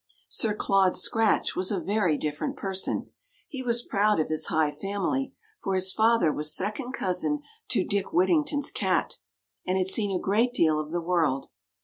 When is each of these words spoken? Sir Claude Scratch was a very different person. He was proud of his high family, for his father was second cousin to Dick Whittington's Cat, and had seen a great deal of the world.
Sir 0.29 0.55
Claude 0.55 0.95
Scratch 0.95 1.55
was 1.55 1.69
a 1.69 1.79
very 1.79 2.17
different 2.17 2.57
person. 2.57 3.11
He 3.47 3.61
was 3.61 3.83
proud 3.85 4.19
of 4.19 4.29
his 4.29 4.47
high 4.47 4.71
family, 4.71 5.31
for 5.61 5.75
his 5.75 5.93
father 5.93 6.33
was 6.33 6.55
second 6.55 6.93
cousin 6.93 7.43
to 7.67 7.85
Dick 7.85 8.07
Whittington's 8.11 8.71
Cat, 8.71 9.19
and 9.63 9.77
had 9.77 9.87
seen 9.89 10.09
a 10.09 10.19
great 10.19 10.55
deal 10.55 10.79
of 10.79 10.89
the 10.89 11.01
world. 11.01 11.49